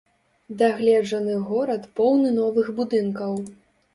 Дагледжаны 0.61 1.35
горад 1.49 1.85
поўны 1.99 2.31
новых 2.39 2.71
будынкаў. 2.79 3.37